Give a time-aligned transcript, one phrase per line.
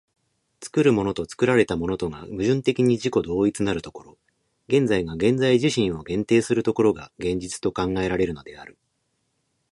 [0.63, 4.17] 作るものと作られたものとが矛盾的に自己同一なる所、
[4.67, 8.79] 現在が現在自身を限定する所が、現実と考えられるのである。